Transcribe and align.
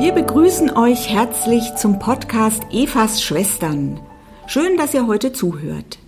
Wir 0.00 0.12
begrüßen 0.12 0.70
euch 0.78 1.10
herzlich 1.10 1.74
zum 1.76 1.98
Podcast 1.98 2.62
Evas 2.72 3.22
Schwestern. 3.22 4.00
Schön, 4.46 4.78
dass 4.78 4.94
ihr 4.94 5.06
heute 5.06 5.34
zuhört. 5.34 5.98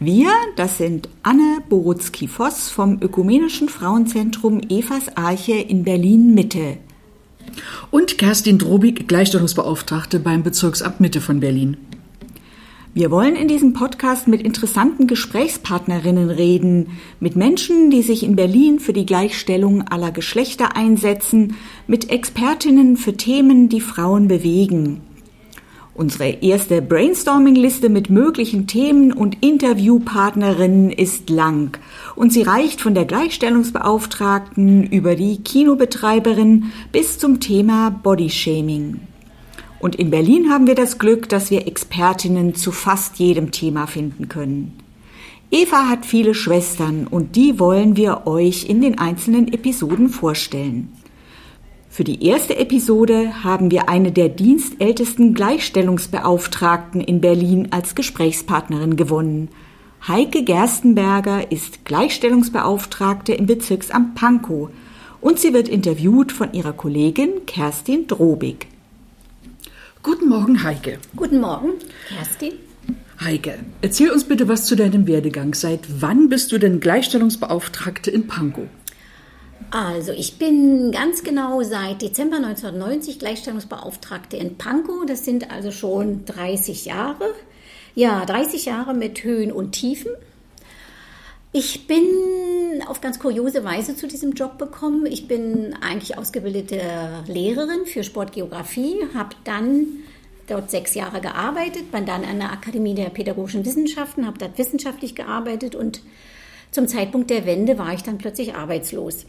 Wir, 0.00 0.30
das 0.56 0.78
sind 0.78 1.08
Anne 1.22 1.62
Borutzki-Voss 1.68 2.70
vom 2.70 3.00
Ökumenischen 3.00 3.68
Frauenzentrum 3.68 4.60
Evas 4.68 5.16
Arche 5.16 5.52
in 5.52 5.84
Berlin 5.84 6.34
Mitte. 6.34 6.78
Und 7.92 8.18
Kerstin 8.18 8.58
Drobig, 8.58 9.06
Gleichstellungsbeauftragte 9.06 10.18
beim 10.18 10.42
Bezirksamt 10.42 10.98
Mitte 10.98 11.20
von 11.20 11.38
Berlin. 11.38 11.76
Wir 12.96 13.10
wollen 13.10 13.36
in 13.36 13.46
diesem 13.46 13.74
Podcast 13.74 14.26
mit 14.26 14.40
interessanten 14.40 15.06
Gesprächspartnerinnen 15.06 16.30
reden, 16.30 16.96
mit 17.20 17.36
Menschen, 17.36 17.90
die 17.90 18.00
sich 18.00 18.22
in 18.22 18.36
Berlin 18.36 18.80
für 18.80 18.94
die 18.94 19.04
Gleichstellung 19.04 19.82
aller 19.82 20.10
Geschlechter 20.12 20.76
einsetzen, 20.76 21.56
mit 21.86 22.08
Expertinnen 22.08 22.96
für 22.96 23.14
Themen, 23.14 23.68
die 23.68 23.82
Frauen 23.82 24.28
bewegen. 24.28 25.02
Unsere 25.92 26.38
erste 26.40 26.80
Brainstorming-Liste 26.80 27.90
mit 27.90 28.08
möglichen 28.08 28.66
Themen 28.66 29.12
und 29.12 29.44
Interviewpartnerinnen 29.44 30.90
ist 30.90 31.28
lang 31.28 31.76
und 32.14 32.32
sie 32.32 32.44
reicht 32.44 32.80
von 32.80 32.94
der 32.94 33.04
Gleichstellungsbeauftragten 33.04 34.84
über 34.84 35.16
die 35.16 35.42
Kinobetreiberin 35.42 36.72
bis 36.92 37.18
zum 37.18 37.40
Thema 37.40 37.90
Bodyshaming. 37.90 39.00
Und 39.78 39.96
in 39.96 40.10
Berlin 40.10 40.50
haben 40.50 40.66
wir 40.66 40.74
das 40.74 40.98
Glück, 40.98 41.28
dass 41.28 41.50
wir 41.50 41.66
Expertinnen 41.66 42.54
zu 42.54 42.72
fast 42.72 43.18
jedem 43.18 43.50
Thema 43.50 43.86
finden 43.86 44.28
können. 44.28 44.78
Eva 45.50 45.88
hat 45.88 46.04
viele 46.04 46.34
Schwestern 46.34 47.06
und 47.06 47.36
die 47.36 47.60
wollen 47.60 47.96
wir 47.96 48.26
euch 48.26 48.68
in 48.68 48.80
den 48.80 48.98
einzelnen 48.98 49.52
Episoden 49.52 50.08
vorstellen. 50.08 50.92
Für 51.88 52.04
die 52.04 52.26
erste 52.26 52.56
Episode 52.58 53.44
haben 53.44 53.70
wir 53.70 53.88
eine 53.88 54.12
der 54.12 54.28
dienstältesten 54.28 55.34
Gleichstellungsbeauftragten 55.34 57.00
in 57.00 57.20
Berlin 57.20 57.68
als 57.70 57.94
Gesprächspartnerin 57.94 58.96
gewonnen. 58.96 59.48
Heike 60.06 60.42
Gerstenberger 60.44 61.50
ist 61.50 61.84
Gleichstellungsbeauftragte 61.84 63.32
im 63.32 63.46
Bezirksamt 63.46 64.14
Pankow 64.14 64.68
und 65.20 65.38
sie 65.38 65.54
wird 65.54 65.68
interviewt 65.68 66.32
von 66.32 66.52
ihrer 66.52 66.72
Kollegin 66.72 67.46
Kerstin 67.46 68.06
Drobig. 68.06 68.66
Guten 70.06 70.28
Morgen, 70.28 70.62
Heike. 70.62 71.00
Guten 71.16 71.40
Morgen, 71.40 71.72
Kerstin. 72.06 72.52
Heike, 73.20 73.58
erzähl 73.82 74.12
uns 74.12 74.22
bitte 74.22 74.46
was 74.46 74.64
zu 74.64 74.76
deinem 74.76 75.08
Werdegang. 75.08 75.52
Seit 75.52 76.00
wann 76.00 76.28
bist 76.28 76.52
du 76.52 76.58
denn 76.58 76.78
Gleichstellungsbeauftragte 76.78 78.12
in 78.12 78.28
Pankow? 78.28 78.68
Also, 79.72 80.12
ich 80.12 80.38
bin 80.38 80.92
ganz 80.92 81.24
genau 81.24 81.60
seit 81.64 82.02
Dezember 82.02 82.36
1990 82.36 83.18
Gleichstellungsbeauftragte 83.18 84.36
in 84.36 84.56
Pankow. 84.56 85.04
Das 85.08 85.24
sind 85.24 85.50
also 85.50 85.72
schon 85.72 86.24
30 86.24 86.84
Jahre. 86.84 87.34
Ja, 87.96 88.24
30 88.24 88.64
Jahre 88.64 88.94
mit 88.94 89.24
Höhen 89.24 89.50
und 89.50 89.72
Tiefen. 89.72 90.12
Ich 91.58 91.86
bin 91.86 92.04
auf 92.86 93.00
ganz 93.00 93.18
kuriose 93.18 93.64
Weise 93.64 93.96
zu 93.96 94.06
diesem 94.06 94.32
Job 94.32 94.58
gekommen. 94.58 95.06
Ich 95.06 95.26
bin 95.26 95.74
eigentlich 95.80 96.18
ausgebildete 96.18 96.82
Lehrerin 97.28 97.86
für 97.86 98.04
Sportgeografie, 98.04 98.96
habe 99.14 99.34
dann 99.44 99.86
dort 100.48 100.70
sechs 100.70 100.94
Jahre 100.94 101.22
gearbeitet, 101.22 101.90
bin 101.90 102.04
dann 102.04 102.26
an 102.26 102.40
der 102.40 102.52
Akademie 102.52 102.94
der 102.94 103.08
Pädagogischen 103.08 103.64
Wissenschaften, 103.64 104.26
habe 104.26 104.36
dort 104.36 104.58
wissenschaftlich 104.58 105.14
gearbeitet 105.14 105.74
und 105.74 106.02
zum 106.72 106.88
Zeitpunkt 106.88 107.30
der 107.30 107.46
Wende 107.46 107.78
war 107.78 107.94
ich 107.94 108.02
dann 108.02 108.18
plötzlich 108.18 108.54
arbeitslos. 108.54 109.24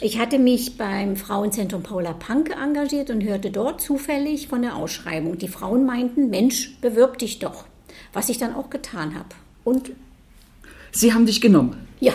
Ich 0.00 0.20
hatte 0.20 0.38
mich 0.38 0.78
beim 0.78 1.16
Frauenzentrum 1.16 1.82
Paula 1.82 2.12
Panke 2.12 2.52
engagiert 2.52 3.10
und 3.10 3.24
hörte 3.24 3.50
dort 3.50 3.80
zufällig 3.80 4.46
von 4.46 4.62
der 4.62 4.76
Ausschreibung. 4.76 5.38
Die 5.38 5.48
Frauen 5.48 5.84
meinten, 5.84 6.30
Mensch, 6.30 6.78
bewirb 6.80 7.18
dich 7.18 7.40
doch, 7.40 7.64
was 8.12 8.28
ich 8.28 8.38
dann 8.38 8.54
auch 8.54 8.70
getan 8.70 9.16
habe. 9.16 9.30
Und 9.64 9.90
Sie 10.92 11.12
haben 11.12 11.26
dich 11.26 11.40
genommen. 11.40 11.76
Ja. 12.00 12.14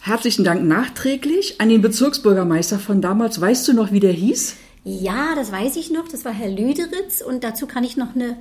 Herzlichen 0.00 0.44
Dank 0.44 0.64
nachträglich 0.64 1.60
an 1.60 1.68
den 1.68 1.82
Bezirksbürgermeister 1.82 2.78
von 2.78 3.02
damals. 3.02 3.40
Weißt 3.40 3.68
du 3.68 3.72
noch, 3.72 3.92
wie 3.92 4.00
der 4.00 4.12
hieß? 4.12 4.56
Ja, 4.84 5.34
das 5.34 5.52
weiß 5.52 5.76
ich 5.76 5.90
noch. 5.90 6.08
Das 6.08 6.24
war 6.24 6.32
Herr 6.32 6.48
Lüderitz. 6.48 7.20
Und 7.20 7.44
dazu 7.44 7.66
kann 7.66 7.84
ich 7.84 7.96
noch 7.96 8.14
eine 8.14 8.36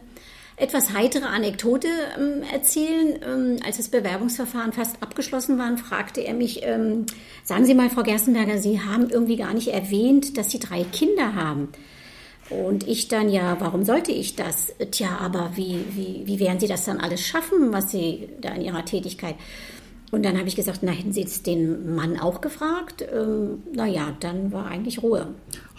etwas 0.56 0.94
heitere 0.94 1.26
Anekdote 1.26 1.88
ähm, 2.18 2.42
erzählen. 2.52 3.20
Ähm, 3.24 3.58
als 3.66 3.78
das 3.78 3.90
Bewerbungsverfahren 3.90 4.74
fast 4.74 5.02
abgeschlossen 5.02 5.60
war, 5.60 5.78
fragte 5.78 6.22
er 6.22 6.34
mich, 6.34 6.62
ähm, 6.64 7.06
sagen 7.44 7.66
Sie 7.66 7.76
mal, 7.76 7.90
Frau 7.90 8.04
Gerstenberger, 8.04 8.58
Sie 8.58 8.82
haben 8.82 9.10
irgendwie 9.10 9.36
gar 9.38 9.54
nicht 9.54 9.68
erwähnt, 9.68 10.38
dass 10.38 10.50
Sie 10.50 10.60
drei 10.60 10.84
Kinder 10.84 11.36
haben. 11.36 11.70
Und 12.50 12.88
ich 12.88 13.08
dann, 13.08 13.30
ja, 13.30 13.58
warum 13.60 13.84
sollte 13.84 14.12
ich 14.12 14.36
das? 14.36 14.74
Tja, 14.92 15.18
aber 15.20 15.52
wie, 15.56 15.84
wie, 15.92 16.24
wie 16.26 16.40
werden 16.40 16.60
Sie 16.60 16.68
das 16.68 16.86
dann 16.86 17.00
alles 17.00 17.22
schaffen, 17.22 17.74
was 17.74 17.92
Sie 17.92 18.30
da 18.42 18.50
in 18.50 18.62
Ihrer 18.62 18.86
Tätigkeit? 18.86 19.36
Und 20.10 20.24
dann 20.24 20.38
habe 20.38 20.48
ich 20.48 20.56
gesagt, 20.56 20.80
na, 20.84 20.92
hätten 20.92 21.12
Sie 21.12 21.20
jetzt 21.20 21.46
den 21.48 21.96
Mann 21.96 22.18
auch 22.18 22.40
gefragt? 22.40 23.06
Ähm, 23.14 23.64
naja, 23.74 24.16
dann 24.22 24.54
war 24.54 24.68
eigentlich 24.68 25.04
Ruhe. 25.04 25.28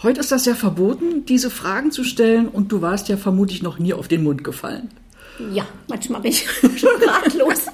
Heute 0.03 0.19
ist 0.19 0.31
das 0.31 0.45
ja 0.45 0.53
verboten, 0.53 1.25
diese 1.25 1.49
Fragen 1.49 1.91
zu 1.91 2.03
stellen 2.03 2.47
und 2.47 2.71
du 2.71 2.81
warst 2.81 3.09
ja 3.09 3.17
vermutlich 3.17 3.63
noch 3.63 3.79
nie 3.79 3.93
auf 3.93 4.07
den 4.07 4.23
Mund 4.23 4.43
gefallen. 4.43 4.89
Ja, 5.51 5.65
manchmal 5.87 6.21
bin 6.21 6.31
ich 6.31 6.45
schon 6.77 7.01
ratlos. 7.01 7.65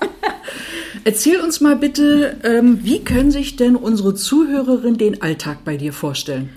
Erzähl 1.04 1.42
uns 1.42 1.60
mal 1.60 1.76
bitte, 1.76 2.38
ähm, 2.44 2.80
wie 2.84 3.04
können 3.04 3.32
sich 3.32 3.58
denn 3.58 3.76
unsere 3.76 4.16
Zuhörerinnen 4.16 4.98
den 4.98 5.22
Alltag 5.22 5.60
bei 5.66 5.76
dir 5.76 5.92
vorstellen? 5.92 6.50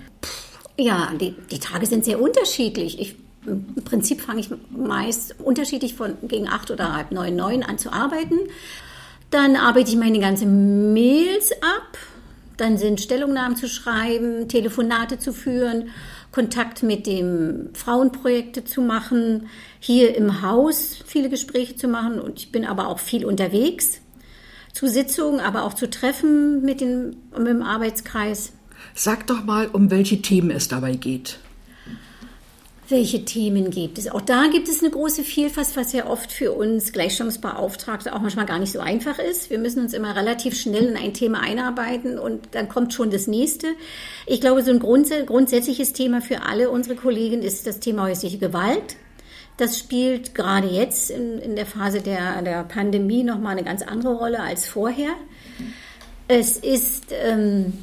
Ja, 0.79 1.11
die, 1.19 1.35
die 1.51 1.59
Tage 1.59 1.85
sind 1.85 2.05
sehr 2.05 2.21
unterschiedlich. 2.21 3.01
Ich, 3.01 3.15
Im 3.45 3.83
Prinzip 3.83 4.21
fange 4.21 4.39
ich 4.39 4.49
meist 4.69 5.35
unterschiedlich 5.39 5.93
von 5.93 6.13
gegen 6.23 6.47
acht 6.47 6.71
oder 6.71 6.95
halb 6.95 7.11
neun, 7.11 7.35
neun 7.35 7.63
an 7.63 7.77
zu 7.77 7.91
arbeiten. 7.91 8.37
Dann 9.29 9.57
arbeite 9.57 9.91
ich 9.91 9.97
meine 9.97 10.19
ganzen 10.19 10.93
Mails 10.93 11.51
ab. 11.51 11.97
Dann 12.55 12.77
sind 12.77 13.01
Stellungnahmen 13.01 13.57
zu 13.57 13.67
schreiben, 13.67 14.47
Telefonate 14.47 15.19
zu 15.19 15.33
führen, 15.33 15.89
Kontakt 16.31 16.81
mit 16.81 17.07
dem 17.07 17.71
Frauenprojekte 17.73 18.63
zu 18.63 18.81
machen, 18.81 19.49
hier 19.81 20.15
im 20.15 20.41
Haus 20.41 20.99
viele 21.05 21.29
Gespräche 21.29 21.75
zu 21.75 21.89
machen. 21.89 22.21
Und 22.21 22.39
ich 22.39 22.51
bin 22.53 22.65
aber 22.65 22.87
auch 22.87 22.99
viel 22.99 23.25
unterwegs 23.25 23.99
zu 24.73 24.87
Sitzungen, 24.87 25.41
aber 25.41 25.63
auch 25.63 25.73
zu 25.73 25.89
Treffen 25.89 26.61
mit, 26.61 26.79
den, 26.79 27.17
mit 27.37 27.47
dem 27.47 27.63
Arbeitskreis. 27.63 28.53
Sag 28.93 29.27
doch 29.27 29.43
mal, 29.43 29.67
um 29.67 29.91
welche 29.91 30.21
Themen 30.21 30.51
es 30.51 30.67
dabei 30.67 30.95
geht. 30.95 31.39
Welche 32.89 33.23
Themen 33.23 33.69
gibt 33.69 33.99
es? 33.99 34.09
Auch 34.09 34.21
da 34.21 34.47
gibt 34.51 34.67
es 34.67 34.81
eine 34.81 34.89
große 34.89 35.23
Vielfalt, 35.23 35.67
was 35.75 35.93
ja 35.93 36.07
oft 36.07 36.31
für 36.31 36.53
uns 36.53 36.91
Gleichstellungsbeauftragte 36.91 38.15
auch 38.15 38.19
manchmal 38.19 38.47
gar 38.47 38.57
nicht 38.57 38.71
so 38.71 38.79
einfach 38.79 39.19
ist. 39.19 39.51
Wir 39.51 39.59
müssen 39.59 39.83
uns 39.83 39.93
immer 39.93 40.15
relativ 40.15 40.59
schnell 40.59 40.87
in 40.87 40.97
ein 40.97 41.13
Thema 41.13 41.39
einarbeiten 41.41 42.17
und 42.17 42.47
dann 42.51 42.67
kommt 42.67 42.95
schon 42.95 43.11
das 43.11 43.27
nächste. 43.27 43.67
Ich 44.25 44.41
glaube, 44.41 44.63
so 44.63 44.71
ein 44.71 44.79
grundsätzliches 44.79 45.93
Thema 45.93 46.19
für 46.19 46.41
alle 46.41 46.71
unsere 46.71 46.95
Kollegen 46.95 47.43
ist 47.43 47.67
das 47.67 47.79
Thema 47.79 48.03
häusliche 48.07 48.39
Gewalt. 48.39 48.95
Das 49.57 49.77
spielt 49.77 50.33
gerade 50.33 50.67
jetzt 50.69 51.11
in, 51.11 51.37
in 51.37 51.55
der 51.55 51.67
Phase 51.67 52.01
der, 52.01 52.41
der 52.41 52.63
Pandemie 52.63 53.23
nochmal 53.23 53.51
eine 53.51 53.63
ganz 53.63 53.83
andere 53.83 54.15
Rolle 54.15 54.39
als 54.39 54.67
vorher. 54.67 55.11
Es 56.27 56.57
ist 56.57 57.11
ähm, 57.11 57.73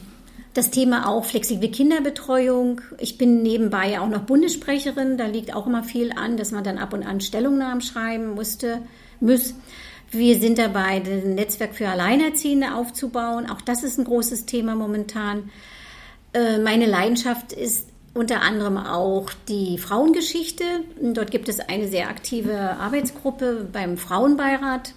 das 0.56 0.70
Thema 0.70 1.08
auch 1.08 1.25
flexible 1.25 1.70
Kinderbetreuung. 1.70 2.81
Ich 2.99 3.19
bin 3.19 3.43
nebenbei 3.43 4.00
auch 4.00 4.08
noch 4.08 4.23
Bundessprecherin. 4.23 5.19
Da 5.19 5.26
liegt 5.26 5.55
auch 5.55 5.67
immer 5.67 5.85
viel 5.85 6.12
an, 6.12 6.37
dass 6.37 6.50
man 6.50 6.64
dann 6.64 6.79
ab 6.79 6.93
und 6.93 7.03
an 7.03 7.20
Stellungnahmen 7.20 7.81
schreiben 7.81 8.35
musste, 8.35 8.82
muss. 9.20 9.55
Wir 10.11 10.38
sind 10.38 10.58
dabei, 10.58 11.03
ein 11.05 11.35
Netzwerk 11.35 11.75
für 11.75 11.88
Alleinerziehende 11.88 12.75
aufzubauen. 12.75 13.50
Auch 13.50 13.61
das 13.61 13.82
ist 13.82 13.99
ein 13.99 14.05
großes 14.05 14.47
Thema 14.47 14.75
momentan. 14.75 15.50
Äh, 16.32 16.59
meine 16.59 16.87
Leidenschaft 16.87 17.52
ist 17.52 17.88
unter 18.14 18.41
anderem 18.41 18.79
auch 18.79 19.31
die 19.49 19.79
Frauengeschichte. 19.79 20.64
Dort 21.02 21.31
gibt 21.31 21.49
es 21.49 21.61
eine 21.61 21.88
sehr 21.88 22.09
aktive 22.09 22.56
Arbeitsgruppe 22.79 23.69
beim 23.70 23.99
Frauenbeirat. 23.99 24.94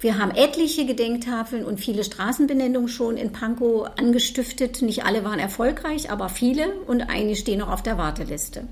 Wir 0.00 0.18
haben 0.18 0.32
etliche 0.32 0.84
Gedenktafeln 0.86 1.64
und 1.64 1.80
viele 1.80 2.04
Straßenbenennungen 2.04 2.88
schon 2.88 3.16
in 3.16 3.32
Pankow 3.32 3.88
angestiftet. 3.96 4.82
Nicht 4.82 5.04
alle 5.04 5.24
waren 5.24 5.38
erfolgreich, 5.38 6.10
aber 6.10 6.28
viele 6.28 6.74
und 6.86 7.02
einige 7.02 7.36
stehen 7.36 7.60
noch 7.60 7.70
auf 7.70 7.82
der 7.82 7.96
Warteliste. 7.96 8.64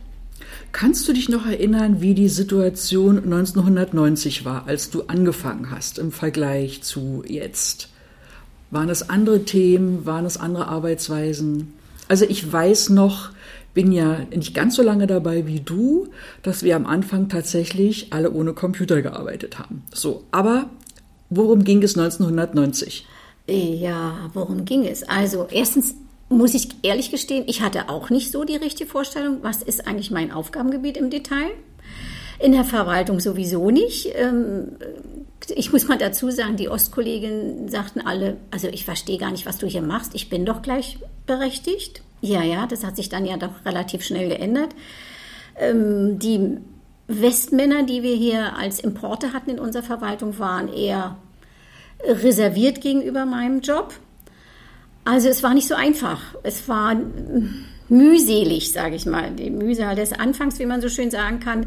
Kannst 0.73 1.07
du 1.09 1.13
dich 1.13 1.29
noch 1.29 1.47
erinnern, 1.47 2.01
wie 2.01 2.15
die 2.15 2.29
Situation 2.29 3.19
1990 3.19 4.45
war, 4.45 4.67
als 4.67 4.91
du 4.91 5.03
angefangen 5.03 5.71
hast 5.71 5.99
im 5.99 6.13
Vergleich 6.13 6.83
zu 6.83 7.23
jetzt? 7.27 7.89
Waren 8.71 8.89
es 8.89 9.09
andere 9.09 9.45
Themen? 9.45 10.07
Waren 10.07 10.25
es 10.25 10.39
andere 10.39 10.69
Arbeitsweisen? 10.69 11.75
Also 12.09 12.25
ich 12.25 12.51
weiß 12.51 12.91
noch, 12.91 13.31
bin 13.75 13.93
ja 13.93 14.21
nicht 14.35 14.55
ganz 14.55 14.77
so 14.77 14.83
lange 14.83 15.07
dabei 15.07 15.47
wie 15.47 15.61
du, 15.61 16.09
dass 16.43 16.63
wir 16.63 16.77
am 16.77 16.87
Anfang 16.87 17.29
tatsächlich 17.29 18.13
alle 18.13 18.31
ohne 18.33 18.53
Computer 18.55 19.03
gearbeitet 19.03 19.59
haben. 19.59 19.83
So, 19.93 20.25
aber 20.31 20.71
Worum 21.35 21.65
ging 21.65 21.83
es 21.83 21.97
1990? 21.97 23.07
Ja, 23.49 24.31
worum 24.35 24.67
ging 24.67 24.87
es? 24.87 25.03
Also 25.03 25.47
erstens 25.51 25.95
muss 26.29 26.53
ich 26.53 26.69
ehrlich 26.83 27.11
gestehen, 27.11 27.45
ich 27.47 27.63
hatte 27.63 27.89
auch 27.89 28.11
nicht 28.11 28.31
so 28.31 28.45
die 28.45 28.57
richtige 28.57 28.89
Vorstellung, 28.89 29.39
was 29.41 29.63
ist 29.63 29.87
eigentlich 29.87 30.11
mein 30.11 30.31
Aufgabengebiet 30.31 30.99
im 30.99 31.09
Detail. 31.09 31.51
In 32.39 32.53
der 32.53 32.65
Verwaltung 32.65 33.19
sowieso 33.19 33.71
nicht. 33.71 34.11
Ähm, 34.15 34.73
ich 35.49 35.73
muss 35.73 35.89
mal 35.89 35.97
dazu 35.97 36.31
sagen, 36.31 36.57
die 36.57 36.69
Ostkollegen 36.69 37.69
sagten 37.69 38.01
alle, 38.01 38.37
also 38.51 38.69
ich 38.69 38.85
verstehe 38.85 39.19
gar 39.19 39.31
nicht, 39.31 39.47
was 39.47 39.57
du 39.57 39.67
hier 39.67 39.83
machst. 39.83 40.15
Ich 40.15 40.29
bin 40.29 40.45
doch 40.45 40.61
gleichberechtigt. 40.61 42.03
Ja, 42.21 42.43
ja, 42.43 42.67
das 42.67 42.85
hat 42.85 42.97
sich 42.97 43.09
dann 43.09 43.25
ja 43.25 43.39
doch 43.39 43.65
relativ 43.65 44.05
schnell 44.05 44.29
geändert. 44.29 44.71
Ähm, 45.57 46.19
die 46.19 46.59
Westmänner, 47.09 47.85
die 47.85 48.03
wir 48.03 48.15
hier 48.15 48.57
als 48.57 48.81
Importe 48.81 49.33
hatten 49.33 49.51
in 49.51 49.59
unserer 49.59 49.83
Verwaltung, 49.83 50.39
waren 50.39 50.73
eher 50.73 51.17
reserviert 52.05 52.81
gegenüber 52.81 53.25
meinem 53.25 53.61
Job. 53.61 53.95
Also 55.05 55.29
es 55.29 55.43
war 55.43 55.55
nicht 55.55 55.69
so 55.69 55.75
einfach. 55.75 56.21
Es 56.43 56.69
war 56.69 56.97
mühselig, 57.89 58.73
sage 58.73 58.97
ich 58.97 59.07
mal. 59.07 59.31
Die 59.33 59.51
Mühsal 59.51 59.97
des 59.97 60.13
Anfangs, 60.13 60.59
wie 60.59 60.67
man 60.67 60.81
so 60.81 60.89
schön 60.89 61.11
sagen 61.11 61.41
kann, 61.41 61.67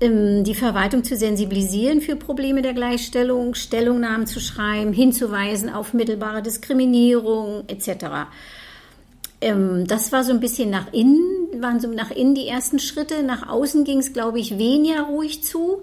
ähm, 0.00 0.44
die 0.44 0.54
Verwaltung 0.54 1.04
zu 1.04 1.16
sensibilisieren 1.16 2.00
für 2.00 2.16
Probleme 2.16 2.62
der 2.62 2.74
Gleichstellung, 2.74 3.54
Stellungnahmen 3.54 4.26
zu 4.26 4.40
schreiben, 4.40 4.92
hinzuweisen 4.92 5.70
auf 5.70 5.92
mittelbare 5.92 6.42
Diskriminierung 6.42 7.64
etc. 7.66 8.28
Ähm, 9.40 9.86
das 9.86 10.12
war 10.12 10.24
so 10.24 10.32
ein 10.32 10.40
bisschen 10.40 10.70
nach 10.70 10.92
innen, 10.92 11.60
waren 11.60 11.80
so 11.80 11.88
nach 11.88 12.10
innen 12.10 12.34
die 12.34 12.46
ersten 12.46 12.78
Schritte. 12.78 13.22
Nach 13.22 13.48
außen 13.48 13.84
ging 13.84 13.98
es, 13.98 14.12
glaube 14.12 14.38
ich, 14.38 14.58
weniger 14.58 15.02
ruhig 15.02 15.42
zu. 15.42 15.82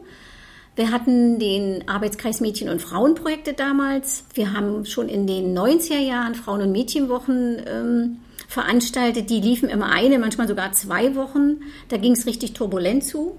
Wir 0.75 0.92
hatten 0.92 1.39
den 1.39 1.88
Arbeitskreis 1.88 2.42
Mädchen- 2.42 2.69
und 2.69 2.81
Frauenprojekte 2.81 3.54
damals. 3.54 4.25
Wir 4.33 4.51
haben 4.51 4.86
schon 4.86 5.07
in 5.07 5.25
den 5.25 5.57
90er 5.57 6.00
Jahren 6.00 6.36
Frauen- 6.36 6.62
und 6.62 6.74
Mädchenwochen 6.74 7.62
ähm, 7.66 8.18
veranstaltet. 8.50 9.30
Die 9.30 9.39
liefen 9.39 9.69
immer 9.69 9.89
eine, 9.89 10.19
manchmal 10.19 10.50
sogar 10.50 10.74
zwei 10.74 11.16
Wochen. 11.16 11.62
Da 11.88 11.95
ging 11.98 12.12
es 12.12 12.25
richtig 12.25 12.54
turbulent 12.54 13.06
zu. 13.06 13.38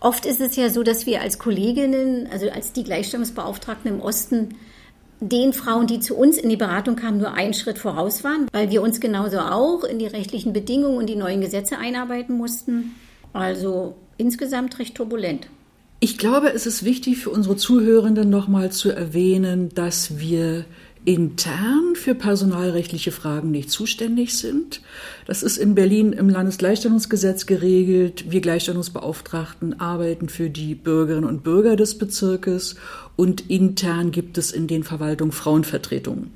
Oft 0.00 0.26
ist 0.26 0.40
es 0.40 0.56
ja 0.56 0.68
so, 0.68 0.82
dass 0.82 1.06
wir 1.06 1.20
als 1.20 1.38
Kolleginnen, 1.38 2.28
also 2.30 2.50
als 2.50 2.72
die 2.72 2.84
Gleichstellungsbeauftragten 2.84 3.90
im 3.92 4.00
Osten, 4.00 4.56
den 5.20 5.52
Frauen, 5.52 5.86
die 5.86 6.00
zu 6.00 6.16
uns 6.16 6.36
in 6.36 6.50
die 6.50 6.56
Beratung 6.56 6.96
kamen, 6.96 7.18
nur 7.18 7.32
einen 7.32 7.54
Schritt 7.54 7.78
voraus 7.78 8.22
waren, 8.22 8.48
weil 8.52 8.70
wir 8.70 8.82
uns 8.82 9.00
genauso 9.00 9.38
auch 9.38 9.84
in 9.84 9.98
die 9.98 10.06
rechtlichen 10.06 10.52
Bedingungen 10.52 10.98
und 10.98 11.06
die 11.06 11.16
neuen 11.16 11.40
Gesetze 11.40 11.78
einarbeiten 11.78 12.36
mussten. 12.36 12.96
Also 13.32 13.94
insgesamt 14.18 14.78
recht 14.78 14.94
turbulent. 14.94 15.48
Ich 15.98 16.18
glaube, 16.18 16.52
es 16.52 16.66
ist 16.66 16.84
wichtig 16.84 17.18
für 17.18 17.30
unsere 17.30 17.56
Zuhörenden 17.56 18.28
nochmal 18.28 18.70
zu 18.70 18.90
erwähnen, 18.90 19.70
dass 19.74 20.18
wir 20.18 20.66
intern 21.06 21.94
für 21.94 22.14
personalrechtliche 22.14 23.12
Fragen 23.12 23.50
nicht 23.50 23.70
zuständig 23.70 24.36
sind. 24.36 24.82
Das 25.26 25.42
ist 25.42 25.56
in 25.56 25.74
Berlin 25.74 26.12
im 26.12 26.28
Landesgleichstellungsgesetz 26.28 27.46
geregelt. 27.46 28.30
Wir 28.30 28.40
Gleichstellungsbeauftragten 28.40 29.80
arbeiten 29.80 30.28
für 30.28 30.50
die 30.50 30.74
Bürgerinnen 30.74 31.28
und 31.28 31.44
Bürger 31.44 31.76
des 31.76 31.96
Bezirkes 31.96 32.74
und 33.14 33.48
intern 33.48 34.10
gibt 34.10 34.36
es 34.36 34.50
in 34.50 34.66
den 34.66 34.82
Verwaltungen 34.82 35.32
Frauenvertretungen 35.32 36.32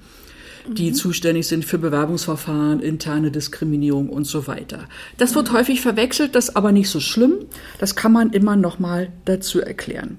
die 0.76 0.90
mhm. 0.90 0.94
zuständig 0.94 1.46
sind 1.46 1.64
für 1.64 1.78
Bewerbungsverfahren, 1.78 2.80
interne 2.80 3.30
Diskriminierung 3.30 4.08
und 4.08 4.24
so 4.24 4.46
weiter. 4.46 4.84
Das 5.18 5.34
wird 5.34 5.52
häufig 5.52 5.80
verwechselt, 5.80 6.34
das 6.34 6.50
ist 6.50 6.56
aber 6.56 6.72
nicht 6.72 6.88
so 6.88 7.00
schlimm. 7.00 7.34
Das 7.78 7.96
kann 7.96 8.12
man 8.12 8.30
immer 8.30 8.56
noch 8.56 8.78
mal 8.78 9.08
dazu 9.24 9.60
erklären. 9.60 10.18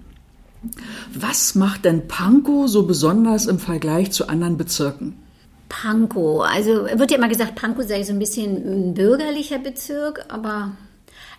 Was 1.13 1.55
macht 1.55 1.85
denn 1.85 2.07
Pankow 2.07 2.69
so 2.69 2.83
besonders 2.83 3.47
im 3.47 3.59
Vergleich 3.59 4.11
zu 4.11 4.27
anderen 4.27 4.57
Bezirken? 4.57 5.15
Pankow, 5.69 6.43
also 6.43 6.85
wird 6.85 7.11
ja 7.11 7.17
immer 7.17 7.29
gesagt, 7.29 7.55
Pankow 7.55 7.87
sei 7.87 8.03
so 8.03 8.11
ein 8.11 8.19
bisschen 8.19 8.89
ein 8.89 8.93
bürgerlicher 8.93 9.57
Bezirk, 9.57 10.25
aber 10.27 10.73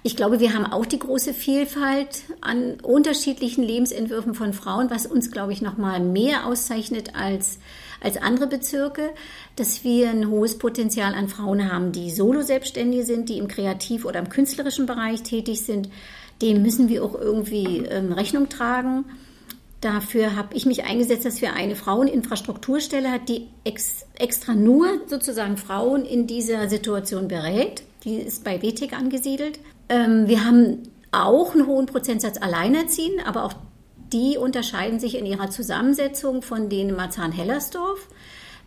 ich 0.03 0.17
glaube, 0.17 0.41
wir 0.41 0.53
haben 0.55 0.67
auch 0.67 0.87
die 0.87 0.99
große 0.99 1.33
Vielfalt 1.33 2.23
an 2.41 2.81
unterschiedlichen 2.83 3.63
Lebensentwürfen 3.63 4.35
von 4.35 4.53
Frauen, 4.53 4.91
was 4.91 5.07
uns, 5.07 5.31
glaube 5.31 5.53
ich, 5.53 5.63
noch 5.63 5.77
mal 5.77 6.01
mehr 6.01 6.47
auszeichnet 6.47 7.15
als 7.15 7.59
als 8.03 8.17
andere 8.17 8.47
Bezirke, 8.47 9.11
dass 9.57 9.85
wir 9.85 10.11
ein 10.11 10.29
hohes 10.29 10.59
Potenzial 10.59 11.15
an 11.15 11.29
Frauen 11.29 11.73
haben, 11.73 11.93
die 11.93 12.11
Solo-Selbstständige 12.11 13.05
sind, 13.05 13.29
die 13.29 13.39
im 13.39 13.49
kreativ- 13.49 14.05
oder 14.05 14.19
im 14.19 14.29
künstlerischen 14.29 14.87
Bereich 14.87 15.23
tätig 15.23 15.63
sind. 15.63 15.89
Dem 16.41 16.63
müssen 16.63 16.89
wir 16.89 17.05
auch 17.05 17.15
irgendwie 17.15 17.85
ähm, 17.87 18.13
Rechnung 18.13 18.49
tragen. 18.49 19.05
Dafür 19.81 20.37
habe 20.37 20.55
ich 20.55 20.65
mich 20.65 20.85
eingesetzt, 20.85 21.25
dass 21.25 21.43
wir 21.43 21.55
eine 21.55 21.75
Fraueninfrastrukturstelle 21.75 23.11
hat, 23.11 23.29
die 23.29 23.49
ex, 23.65 24.07
extra 24.19 24.55
nur 24.55 24.87
sozusagen 25.07 25.57
Frauen 25.57 26.05
in 26.05 26.27
dieser 26.27 26.69
Situation 26.69 27.29
berät. 27.29 27.83
Die 28.05 28.17
ist 28.17 28.45
bei 28.45 28.63
WTIC 28.63 28.93
angesiedelt. 28.93 29.59
Ähm, 29.89 30.29
wir 30.29 30.45
haben 30.45 30.85
auch 31.11 31.55
einen 31.55 31.67
hohen 31.67 31.87
Prozentsatz 31.87 32.39
Alleinerziehend, 32.39 33.27
aber 33.27 33.45
auch 33.45 33.55
die 34.13 34.37
unterscheiden 34.37 35.01
sich 35.01 35.17
in 35.17 35.27
ihrer 35.27 35.51
Zusammensetzung 35.51 36.43
von 36.43 36.69
denen 36.69 36.91
in 36.91 36.97
Marzahn-Hellersdorf. 36.97 38.09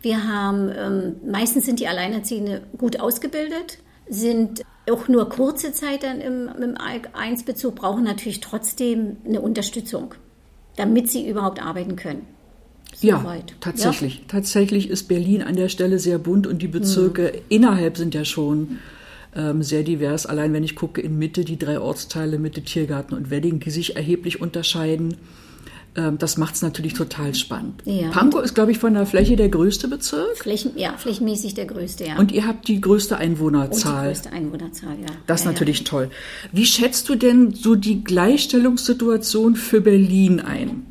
Wir 0.02 0.28
haben, 0.28 0.70
ähm, 0.70 1.16
meistens 1.30 1.66
sind 1.66 1.80
die 1.80 1.88
Alleinerziehende 1.88 2.64
gut 2.78 3.00
ausgebildet, 3.00 3.80
sind 4.08 4.64
auch 4.90 5.08
nur 5.08 5.30
kurze 5.30 5.74
Zeit 5.74 6.04
dann 6.04 6.22
im, 6.22 6.48
im 6.48 6.76
1-Bezug, 6.76 7.76
brauchen 7.76 8.04
natürlich 8.04 8.40
trotzdem 8.40 9.18
eine 9.26 9.42
Unterstützung, 9.42 10.14
damit 10.76 11.10
sie 11.10 11.28
überhaupt 11.28 11.62
arbeiten 11.62 11.96
können. 11.96 12.28
So 12.96 13.08
ja, 13.08 13.24
weit. 13.24 13.56
tatsächlich. 13.60 14.18
Ja? 14.18 14.22
Tatsächlich 14.28 14.90
ist 14.90 15.08
Berlin 15.08 15.42
an 15.42 15.56
der 15.56 15.70
Stelle 15.70 16.00
sehr 16.00 16.18
bunt 16.18 16.48
und 16.48 16.62
die 16.62 16.68
Bezirke 16.68 17.34
mhm. 17.34 17.42
innerhalb 17.50 17.98
sind 17.98 18.14
ja 18.14 18.24
schon 18.26 18.80
ähm, 19.36 19.64
sehr 19.64 19.84
divers. 19.84 20.26
Allein 20.26 20.54
wenn 20.54 20.64
ich 20.64 20.76
gucke 20.76 21.02
in 21.02 21.18
Mitte, 21.18 21.44
die 21.44 21.58
drei 21.58 21.80
Ortsteile, 21.80 22.40
Mitte, 22.40 22.62
Tiergarten 22.62 23.16
und 23.16 23.30
Wedding, 23.30 23.60
die 23.60 23.72
sich 23.72 23.96
erheblich 23.96 24.42
unterscheiden. 24.42 25.18
Ähm, 25.98 26.18
das 26.18 26.38
macht 26.38 26.56
es 26.56 26.62
natürlich 26.62 26.94
total 26.94 27.34
spannend. 27.36 27.82
Ja. 27.86 28.10
Pankow 28.10 28.44
ist, 28.44 28.54
glaube 28.54 28.72
ich, 28.72 28.80
von 28.80 28.94
der 28.94 29.06
Fläche 29.06 29.36
der 29.36 29.50
größte 29.50 29.88
Bezirk. 29.88 30.38
Flächen, 30.38 30.72
ja, 30.76 30.98
flächenmäßig 30.98 31.54
der 31.54 31.66
größte, 31.66 32.06
ja. 32.06 32.18
Und 32.18 32.32
ihr 32.32 32.46
habt 32.46 32.68
die 32.68 32.82
größte 32.82 33.18
Einwohnerzahl. 33.18 33.94
Und 33.94 34.02
die 34.02 34.08
größte 34.08 34.32
Einwohnerzahl, 34.32 34.98
ja. 35.00 35.14
Das 35.28 35.42
ist 35.42 35.46
ja, 35.46 35.52
natürlich 35.52 35.80
ja. 35.80 35.86
toll. 35.86 36.10
Wie 36.52 36.66
schätzt 36.66 37.08
du 37.08 37.16
denn 37.16 37.54
so 37.54 37.76
die 37.76 38.04
Gleichstellungssituation 38.04 39.56
für 39.56 39.82
Berlin 39.82 40.42
ein? 40.42 40.86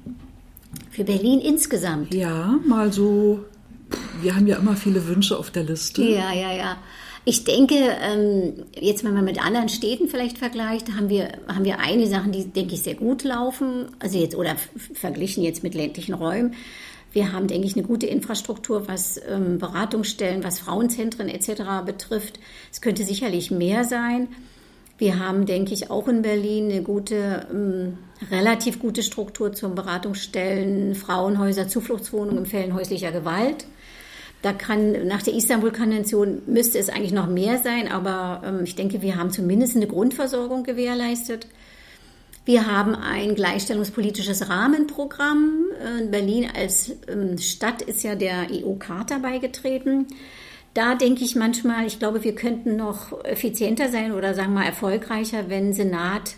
Für 0.90 1.04
Berlin 1.04 1.40
insgesamt? 1.40 2.14
Ja, 2.14 2.58
mal 2.66 2.92
so. 2.92 3.44
Wir 4.22 4.34
haben 4.34 4.46
ja 4.46 4.56
immer 4.56 4.76
viele 4.76 5.06
Wünsche 5.06 5.36
auf 5.36 5.50
der 5.50 5.64
Liste. 5.64 6.02
Ja, 6.02 6.32
ja, 6.32 6.52
ja. 6.52 6.76
Ich 7.26 7.44
denke, 7.44 7.74
ähm, 7.74 8.64
jetzt 8.78 9.02
wenn 9.02 9.14
man 9.14 9.24
mit 9.24 9.42
anderen 9.42 9.70
Städten 9.70 10.08
vielleicht 10.08 10.36
vergleicht, 10.36 10.92
haben 10.92 11.08
wir, 11.08 11.28
haben 11.48 11.64
wir 11.64 11.78
einige 11.78 12.08
Sachen, 12.08 12.32
die, 12.32 12.44
denke 12.44 12.74
ich, 12.74 12.82
sehr 12.82 12.96
gut 12.96 13.24
laufen. 13.24 13.86
Also 13.98 14.18
jetzt, 14.18 14.36
oder 14.36 14.56
verglichen 14.92 15.42
jetzt 15.42 15.62
mit 15.62 15.74
ländlichen 15.74 16.14
Räumen. 16.14 16.54
Wir 17.12 17.32
haben, 17.32 17.46
denke 17.46 17.66
ich, 17.66 17.76
eine 17.76 17.86
gute 17.86 18.06
Infrastruktur, 18.06 18.88
was 18.88 19.20
ähm, 19.26 19.58
Beratungsstellen, 19.58 20.44
was 20.44 20.58
Frauenzentren 20.58 21.28
etc. 21.28 21.86
betrifft. 21.86 22.40
Es 22.70 22.82
könnte 22.82 23.04
sicherlich 23.04 23.50
mehr 23.50 23.84
sein. 23.84 24.28
Wir 24.98 25.18
haben, 25.18 25.46
denke 25.46 25.72
ich, 25.72 25.90
auch 25.90 26.08
in 26.08 26.22
Berlin 26.22 26.70
eine 26.70 26.82
gute, 26.82 27.46
ähm, 27.50 27.98
relativ 28.30 28.80
gute 28.80 29.02
Struktur 29.02 29.52
zum 29.52 29.74
Beratungsstellen, 29.74 30.94
Frauenhäuser, 30.94 31.68
Zufluchtswohnungen 31.68 32.38
in 32.38 32.46
Fällen 32.46 32.74
häuslicher 32.74 33.12
Gewalt. 33.12 33.64
Da 34.44 34.52
kann 34.52 35.06
nach 35.06 35.22
der 35.22 35.32
Istanbul-Konvention 35.32 36.42
müsste 36.44 36.78
es 36.78 36.90
eigentlich 36.90 37.14
noch 37.14 37.28
mehr 37.28 37.56
sein, 37.62 37.90
aber 37.90 38.42
ähm, 38.44 38.64
ich 38.64 38.76
denke, 38.76 39.00
wir 39.00 39.16
haben 39.16 39.30
zumindest 39.30 39.74
eine 39.74 39.86
Grundversorgung 39.86 40.64
gewährleistet. 40.64 41.46
Wir 42.44 42.66
haben 42.66 42.94
ein 42.94 43.34
gleichstellungspolitisches 43.36 44.50
Rahmenprogramm. 44.50 45.64
Äh, 45.82 46.02
in 46.02 46.10
Berlin 46.10 46.50
als 46.54 46.92
ähm, 47.08 47.38
Stadt 47.38 47.80
ist 47.80 48.02
ja 48.02 48.16
der 48.16 48.48
EU-Charta 48.50 49.16
beigetreten. 49.16 50.08
Da 50.74 50.94
denke 50.94 51.24
ich 51.24 51.36
manchmal, 51.36 51.86
ich 51.86 51.98
glaube, 51.98 52.22
wir 52.22 52.34
könnten 52.34 52.76
noch 52.76 53.24
effizienter 53.24 53.90
sein 53.90 54.12
oder 54.12 54.34
sagen 54.34 54.52
wir 54.52 54.60
mal 54.60 54.66
erfolgreicher, 54.66 55.48
wenn 55.48 55.72
Senat 55.72 56.34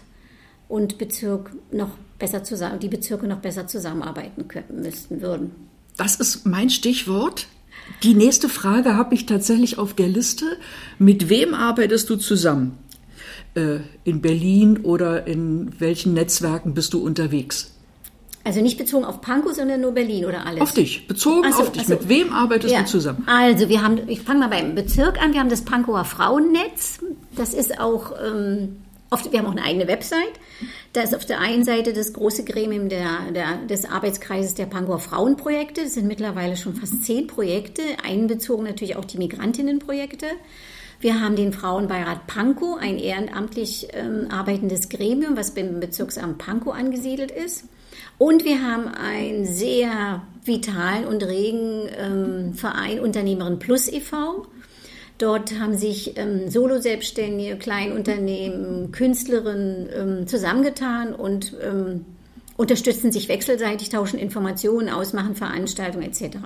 und 0.68 0.98
Bezirk 0.98 1.50
noch 1.72 1.98
besser 2.20 2.44
zusammen, 2.44 2.78
die 2.78 2.88
Bezirke 2.88 3.26
noch 3.26 3.40
besser 3.40 3.66
zusammenarbeiten 3.66 4.46
könnten, 4.46 4.80
müssten, 4.80 5.22
würden. 5.22 5.50
Das 5.96 6.20
ist 6.20 6.46
mein 6.46 6.70
Stichwort. 6.70 7.48
Die 8.02 8.14
nächste 8.14 8.48
Frage 8.48 8.96
habe 8.96 9.14
ich 9.14 9.26
tatsächlich 9.26 9.78
auf 9.78 9.94
der 9.94 10.08
Liste. 10.08 10.44
Mit 10.98 11.28
wem 11.28 11.54
arbeitest 11.54 12.10
du 12.10 12.16
zusammen? 12.16 12.78
Äh, 13.54 13.78
in 14.04 14.20
Berlin 14.20 14.80
oder 14.82 15.26
in 15.26 15.70
welchen 15.78 16.14
Netzwerken 16.14 16.74
bist 16.74 16.92
du 16.92 16.98
unterwegs? 16.98 17.72
Also 18.44 18.60
nicht 18.60 18.78
bezogen 18.78 19.04
auf 19.04 19.20
Pankow, 19.22 19.52
sondern 19.52 19.80
nur 19.80 19.90
Berlin 19.90 20.24
oder 20.24 20.46
alles? 20.46 20.60
Auf 20.60 20.72
dich, 20.72 21.08
bezogen 21.08 21.52
so, 21.52 21.62
auf 21.62 21.72
dich. 21.72 21.86
So. 21.86 21.94
Mit 21.94 22.08
wem 22.08 22.32
arbeitest 22.32 22.72
ja. 22.72 22.82
du 22.82 22.86
zusammen? 22.86 23.24
Also 23.26 23.68
wir 23.68 23.82
haben, 23.82 24.08
ich 24.08 24.20
fange 24.20 24.40
mal 24.40 24.48
beim 24.48 24.76
Bezirk 24.76 25.20
an, 25.20 25.32
wir 25.32 25.40
haben 25.40 25.48
das 25.48 25.62
Pankower 25.62 26.04
Frauennetz. 26.04 27.00
Das 27.34 27.54
ist 27.54 27.80
auch, 27.80 28.12
ähm, 28.24 28.76
oft, 29.10 29.30
wir 29.32 29.38
haben 29.38 29.46
auch 29.46 29.52
eine 29.52 29.62
eigene 29.62 29.88
Website. 29.88 30.40
Da 30.92 31.02
ist 31.02 31.14
auf 31.14 31.24
der 31.24 31.40
einen 31.40 31.64
Seite 31.64 31.92
das 31.92 32.12
große 32.12 32.44
Gremium 32.44 32.88
der, 32.88 33.30
der, 33.34 33.58
des 33.68 33.84
Arbeitskreises 33.84 34.54
der 34.54 34.66
Pankower 34.66 34.98
Frauenprojekte. 34.98 35.82
Das 35.82 35.94
sind 35.94 36.06
mittlerweile 36.06 36.56
schon 36.56 36.74
fast 36.74 37.04
zehn 37.04 37.26
Projekte, 37.26 37.82
einbezogen 38.04 38.64
natürlich 38.64 38.96
auch 38.96 39.04
die 39.04 39.18
Migrantinnenprojekte. 39.18 40.26
Wir 40.98 41.20
haben 41.20 41.36
den 41.36 41.52
Frauenbeirat 41.52 42.26
Pankow, 42.26 42.78
ein 42.80 42.98
ehrenamtlich 42.98 43.88
ähm, 43.92 44.28
arbeitendes 44.30 44.88
Gremium, 44.88 45.36
was 45.36 45.54
beim 45.54 45.78
Bezirksamt 45.78 46.38
Pankow 46.38 46.74
angesiedelt 46.74 47.30
ist. 47.30 47.64
Und 48.18 48.44
wir 48.44 48.62
haben 48.62 48.88
einen 48.88 49.44
sehr 49.44 50.22
vitalen 50.44 51.04
und 51.04 51.22
regen 51.22 51.88
ähm, 51.98 52.54
Verein 52.54 53.00
Unternehmerin 53.00 53.58
Plus 53.58 53.88
e.V., 53.92 54.46
Dort 55.18 55.58
haben 55.58 55.76
sich 55.76 56.16
ähm, 56.18 56.50
Solo-Selbstständige, 56.50 57.56
Kleinunternehmen, 57.56 58.92
Künstlerinnen 58.92 59.88
ähm, 59.94 60.26
zusammengetan 60.26 61.14
und 61.14 61.54
ähm, 61.62 62.04
unterstützen 62.56 63.12
sich 63.12 63.28
wechselseitig, 63.28 63.88
tauschen 63.88 64.18
Informationen 64.18 64.88
aus, 64.88 65.12
machen 65.12 65.34
Veranstaltungen 65.34 66.06
etc. 66.06 66.38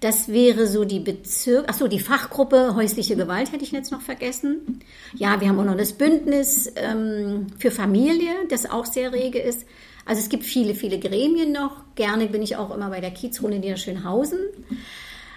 Das 0.00 0.28
wäre 0.28 0.66
so 0.66 0.84
die 0.84 1.00
Bezirk, 1.00 1.66
ach 1.68 1.74
so, 1.74 1.88
die 1.88 2.00
Fachgruppe 2.00 2.74
häusliche 2.74 3.16
Gewalt 3.16 3.52
hätte 3.52 3.64
ich 3.64 3.72
jetzt 3.72 3.92
noch 3.92 4.02
vergessen. 4.02 4.80
Ja, 5.14 5.40
wir 5.40 5.48
haben 5.48 5.58
auch 5.58 5.64
noch 5.64 5.76
das 5.76 5.92
Bündnis 5.92 6.70
ähm, 6.76 7.46
für 7.58 7.70
Familie, 7.70 8.32
das 8.48 8.70
auch 8.70 8.86
sehr 8.86 9.12
rege 9.12 9.38
ist. 9.38 9.66
Also 10.06 10.20
es 10.20 10.28
gibt 10.28 10.44
viele, 10.44 10.74
viele 10.74 10.98
Gremien 10.98 11.52
noch. 11.52 11.76
Gerne 11.94 12.26
bin 12.26 12.42
ich 12.42 12.56
auch 12.56 12.74
immer 12.74 12.90
bei 12.90 13.00
der 13.00 13.10
Kiezrunde 13.10 13.58
Niederschönhausen. 13.58 14.40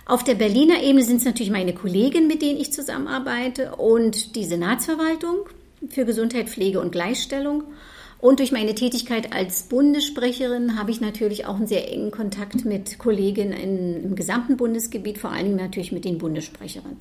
Auf 0.08 0.24
der 0.24 0.36
Berliner 0.36 0.82
Ebene 0.82 1.04
sind 1.04 1.18
es 1.18 1.26
natürlich 1.26 1.52
meine 1.52 1.74
Kollegen, 1.74 2.28
mit 2.28 2.42
denen 2.42 2.58
ich 2.58 2.72
zusammenarbeite 2.72 3.76
und 3.76 4.38
die 4.38 4.46
Senatsverwaltung 4.46 5.40
für 5.90 6.06
Gesundheit, 6.06 6.48
Pflege 6.48 6.80
und 6.80 6.94
Gleichstellung. 6.94 7.66
Und 8.20 8.40
durch 8.40 8.54
meine 8.54 8.74
Tätigkeit 8.74 9.34
als 9.34 9.64
Bundessprecherin 9.64 10.80
habe 10.80 10.92
ich 10.92 11.02
natürlich 11.02 11.46
auch 11.46 11.58
einen 11.58 11.68
sehr 11.68 11.92
engen 11.92 12.12
Kontakt 12.12 12.64
mit 12.64 13.00
Kolleginnen 13.00 13.52
im 14.06 14.16
gesamten 14.16 14.56
Bundesgebiet, 14.56 15.18
vor 15.18 15.34
Dingen 15.36 15.58
natürlich 15.58 15.92
mit 15.92 16.06
den 16.06 16.20
Bundessprecherinnen. 16.20 16.98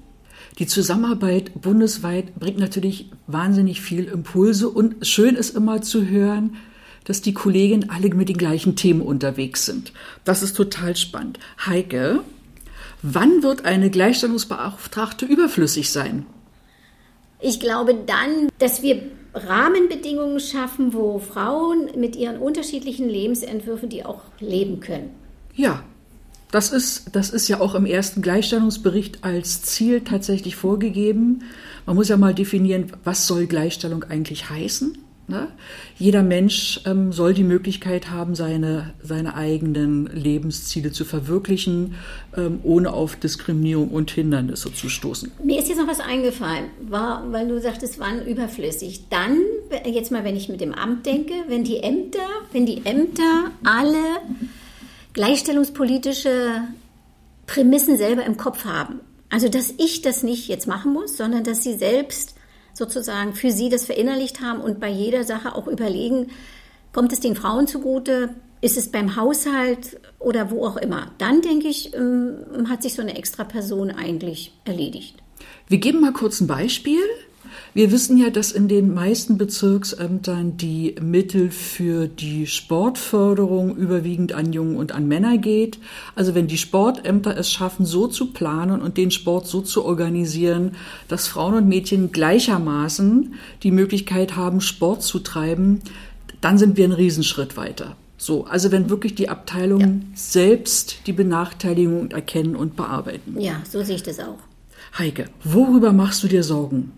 Die 0.58 0.66
Zusammenarbeit 0.66 1.62
bundesweit 1.62 2.34
bringt 2.34 2.58
natürlich 2.58 3.08
wahnsinnig 3.28 3.82
viel 3.82 4.06
Impulse 4.06 4.68
und 4.68 5.06
schön 5.06 5.36
ist 5.36 5.54
immer 5.54 5.80
zu 5.80 6.08
hören, 6.08 6.56
dass 7.04 7.22
die 7.22 7.34
Kolleginnen 7.34 7.88
alle 7.88 8.12
mit 8.12 8.28
den 8.28 8.36
gleichen 8.36 8.75
Themen 8.75 9.00
unterwegs 9.00 9.64
sind. 9.64 9.92
Das 10.25 10.42
ist 10.42 10.56
total 10.56 10.96
spannend. 10.96 11.38
Heike, 11.64 12.25
Wann 13.08 13.44
wird 13.44 13.64
eine 13.64 13.88
Gleichstellungsbeauftragte 13.88 15.26
überflüssig 15.26 15.92
sein? 15.92 16.26
Ich 17.38 17.60
glaube 17.60 17.94
dann, 17.94 18.48
dass 18.58 18.82
wir 18.82 19.00
Rahmenbedingungen 19.32 20.40
schaffen, 20.40 20.92
wo 20.92 21.20
Frauen 21.20 21.88
mit 21.96 22.16
ihren 22.16 22.38
unterschiedlichen 22.38 23.08
Lebensentwürfen 23.08 23.88
die 23.88 24.04
auch 24.04 24.22
leben 24.40 24.80
können. 24.80 25.10
Ja, 25.54 25.84
das 26.50 26.72
ist, 26.72 27.14
das 27.14 27.30
ist 27.30 27.46
ja 27.46 27.60
auch 27.60 27.76
im 27.76 27.86
ersten 27.86 28.22
Gleichstellungsbericht 28.22 29.22
als 29.22 29.62
Ziel 29.62 30.00
tatsächlich 30.00 30.56
vorgegeben. 30.56 31.44
Man 31.84 31.94
muss 31.94 32.08
ja 32.08 32.16
mal 32.16 32.34
definieren, 32.34 32.90
was 33.04 33.28
soll 33.28 33.46
Gleichstellung 33.46 34.02
eigentlich 34.02 34.50
heißen? 34.50 34.98
Ne? 35.28 35.49
Jeder 35.99 36.23
Mensch 36.23 36.80
ähm, 36.87 37.12
soll 37.12 37.35
die 37.35 37.42
Möglichkeit 37.42 38.11
haben, 38.11 38.37
seine, 38.37 38.95
seine 39.02 39.35
eigenen 39.35 40.06
Lebensziele 40.06 40.92
zu 40.92 41.04
verwirklichen, 41.04 41.97
ähm, 42.37 42.61
ohne 42.62 42.92
auf 42.92 43.16
Diskriminierung 43.16 43.88
und 43.88 44.12
Hindernisse 44.12 44.73
zu 44.73 44.88
stoßen. 44.88 45.33
Mir 45.42 45.59
ist 45.59 45.68
jetzt 45.68 45.78
noch 45.78 45.88
was 45.88 45.99
eingefallen, 45.99 46.66
war, 46.88 47.25
weil 47.33 47.49
du 47.49 47.61
sagtest, 47.61 47.99
wann 47.99 48.25
überflüssig. 48.25 49.09
Dann, 49.11 49.38
jetzt 49.85 50.12
mal, 50.12 50.23
wenn 50.23 50.37
ich 50.37 50.49
mit 50.49 50.61
dem 50.61 50.73
Amt 50.73 51.06
denke, 51.06 51.35
wenn 51.49 51.64
die 51.64 51.78
Ämter, 51.78 52.28
wenn 52.52 52.64
die 52.64 52.87
Ämter 52.87 53.50
alle 53.64 53.99
gleichstellungspolitische 55.12 56.62
Prämissen 57.49 57.97
selber 57.97 58.25
im 58.25 58.37
Kopf 58.37 58.64
haben. 58.64 59.00
Also, 59.28 59.49
dass 59.49 59.75
ich 59.76 60.02
das 60.02 60.23
nicht 60.23 60.47
jetzt 60.47 60.68
machen 60.68 60.92
muss, 60.92 61.16
sondern 61.16 61.42
dass 61.42 61.64
sie 61.64 61.75
selbst 61.75 62.35
sozusagen 62.76 63.35
für 63.35 63.50
sie 63.50 63.68
das 63.68 63.87
verinnerlicht 63.87 64.40
haben 64.40 64.61
und 64.61 64.80
bei 64.80 64.90
jeder 64.90 65.25
Sache 65.25 65.54
auch 65.54 65.66
überlegen, 65.66 66.28
kommt 66.92 67.12
es 67.12 67.21
den 67.21 67.35
Frauen 67.35 67.66
zugute, 67.66 68.35
ist 68.61 68.76
es 68.76 68.90
beim 68.90 69.16
Haushalt 69.16 70.00
oder 70.18 70.50
wo 70.50 70.66
auch 70.66 70.76
immer. 70.76 71.12
Dann 71.18 71.40
denke 71.40 71.68
ich, 71.68 71.95
ähm, 71.95 72.68
hat 72.68 72.83
sich 72.83 72.95
so 72.95 73.02
eine 73.02 73.16
extra 73.16 73.45
Person 73.45 73.90
eigentlich 73.90 74.52
erledigt. 74.64 75.16
Wir 75.68 75.78
geben 75.78 76.00
mal 76.00 76.12
kurz 76.12 76.40
ein 76.40 76.47
Beispiel. 76.47 77.02
Wir 77.74 77.92
wissen 77.92 78.16
ja, 78.16 78.30
dass 78.30 78.52
in 78.52 78.68
den 78.68 78.94
meisten 78.94 79.38
Bezirksämtern 79.38 80.56
die 80.56 80.94
Mittel 81.00 81.50
für 81.50 82.08
die 82.08 82.46
Sportförderung 82.46 83.76
überwiegend 83.76 84.32
an 84.32 84.52
Jungen 84.52 84.76
und 84.76 84.92
an 84.92 85.08
Männer 85.08 85.38
geht. 85.38 85.78
Also 86.14 86.34
wenn 86.34 86.46
die 86.46 86.58
Sportämter 86.58 87.36
es 87.36 87.50
schaffen, 87.50 87.86
so 87.86 88.06
zu 88.06 88.32
planen 88.32 88.80
und 88.80 88.96
den 88.96 89.10
Sport 89.10 89.46
so 89.46 89.60
zu 89.60 89.84
organisieren, 89.84 90.72
dass 91.08 91.28
Frauen 91.28 91.54
und 91.54 91.68
Mädchen 91.68 92.12
gleichermaßen 92.12 93.34
die 93.62 93.70
Möglichkeit 93.70 94.36
haben, 94.36 94.60
Sport 94.60 95.02
zu 95.02 95.18
treiben, 95.18 95.80
dann 96.40 96.58
sind 96.58 96.76
wir 96.76 96.84
einen 96.84 96.92
Riesenschritt 96.92 97.56
weiter. 97.56 97.96
So, 98.18 98.46
also 98.46 98.72
wenn 98.72 98.88
wirklich 98.88 99.14
die 99.14 99.28
Abteilungen 99.28 100.08
ja. 100.10 100.16
selbst 100.16 101.06
die 101.06 101.12
Benachteiligung 101.12 102.10
erkennen 102.10 102.56
und 102.56 102.76
bearbeiten. 102.76 103.38
Ja, 103.38 103.62
so 103.68 103.82
sehe 103.82 103.96
ich 103.96 104.02
das 104.02 104.20
auch. 104.20 104.38
Heike, 104.98 105.26
worüber 105.44 105.92
machst 105.92 106.22
du 106.22 106.28
dir 106.28 106.42
Sorgen? 106.42 106.92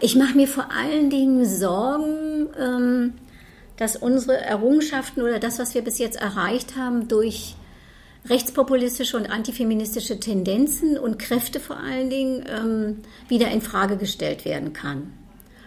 Ich 0.00 0.16
mache 0.16 0.36
mir 0.36 0.48
vor 0.48 0.70
allen 0.70 1.10
Dingen 1.10 1.44
Sorgen, 1.44 2.48
ähm, 2.58 3.14
dass 3.76 3.96
unsere 3.96 4.36
Errungenschaften 4.36 5.22
oder 5.22 5.38
das, 5.38 5.58
was 5.58 5.74
wir 5.74 5.82
bis 5.82 5.98
jetzt 5.98 6.16
erreicht 6.16 6.76
haben, 6.76 7.08
durch 7.08 7.56
rechtspopulistische 8.28 9.16
und 9.16 9.26
antifeministische 9.26 10.18
Tendenzen 10.18 10.98
und 10.98 11.18
Kräfte 11.18 11.60
vor 11.60 11.76
allen 11.76 12.08
Dingen 12.10 12.44
ähm, 12.48 13.02
wieder 13.28 13.50
in 13.50 13.60
Frage 13.60 13.96
gestellt 13.96 14.44
werden 14.44 14.72
kann. 14.72 15.12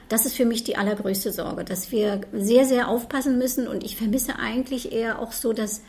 Das 0.09 0.25
ist 0.25 0.35
für 0.35 0.45
mich 0.45 0.63
die 0.63 0.77
allergrößte 0.77 1.31
Sorge, 1.31 1.65
dass 1.65 1.91
wir 1.91 2.21
sehr, 2.31 2.65
sehr 2.65 2.87
aufpassen 2.87 3.37
müssen 3.37 3.67
und 3.67 3.83
ich 3.83 3.97
vermisse 3.97 4.39
eigentlich 4.39 4.93
eher 4.93 5.19
auch 5.19 5.33
so, 5.33 5.51
dass 5.53 5.81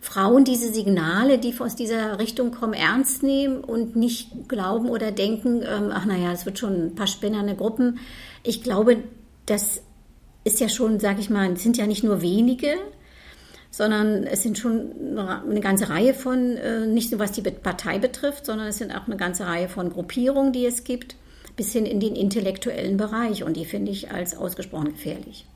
Frauen 0.00 0.44
diese 0.44 0.72
Signale, 0.72 1.38
die 1.38 1.54
aus 1.58 1.76
dieser 1.76 2.18
Richtung 2.18 2.52
kommen, 2.52 2.72
ernst 2.72 3.22
nehmen 3.22 3.62
und 3.62 3.96
nicht 3.96 4.48
glauben 4.48 4.88
oder 4.88 5.12
denken, 5.12 5.62
ähm, 5.62 5.90
ach 5.92 6.06
naja, 6.06 6.32
es 6.32 6.46
wird 6.46 6.58
schon 6.58 6.86
ein 6.86 6.94
paar 6.94 7.06
spinnerne 7.06 7.54
Gruppen. 7.54 7.98
Ich 8.42 8.62
glaube, 8.62 9.04
das 9.44 9.82
ist 10.44 10.58
ja 10.58 10.70
schon, 10.70 11.00
sag 11.00 11.18
ich 11.18 11.28
mal, 11.28 11.54
sind 11.58 11.76
ja 11.76 11.86
nicht 11.86 12.02
nur 12.02 12.22
wenige, 12.22 12.76
sondern 13.70 14.24
es 14.24 14.42
sind 14.42 14.58
schon 14.58 15.18
eine 15.18 15.60
ganze 15.60 15.90
Reihe 15.90 16.14
von, 16.14 16.56
äh, 16.56 16.86
nicht 16.86 17.10
nur 17.12 17.20
was 17.20 17.32
die 17.32 17.42
Partei 17.42 17.98
betrifft, 17.98 18.46
sondern 18.46 18.68
es 18.68 18.78
sind 18.78 18.92
auch 18.92 19.06
eine 19.06 19.16
ganze 19.16 19.46
Reihe 19.46 19.68
von 19.68 19.90
Gruppierungen, 19.90 20.52
die 20.52 20.64
es 20.64 20.84
gibt, 20.84 21.16
bis 21.56 21.72
hin 21.72 21.84
in 21.84 22.00
den 22.00 22.16
intellektuellen 22.16 22.96
Bereich. 22.96 23.44
Und 23.44 23.56
die 23.56 23.66
finde 23.66 23.92
ich 23.92 24.10
als 24.10 24.36
ausgesprochen 24.36 24.92
gefährlich. 24.92 25.46